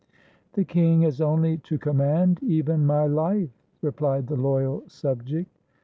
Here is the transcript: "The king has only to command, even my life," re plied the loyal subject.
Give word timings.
"The 0.53 0.63
king 0.65 1.03
has 1.03 1.21
only 1.21 1.59
to 1.59 1.77
command, 1.77 2.39
even 2.41 2.87
my 2.87 3.05
life," 3.05 3.51
re 3.83 3.91
plied 3.91 4.25
the 4.25 4.35
loyal 4.35 4.83
subject. 4.87 5.51